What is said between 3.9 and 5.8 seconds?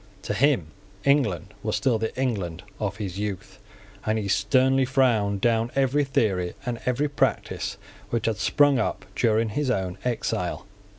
and he sternly frowned down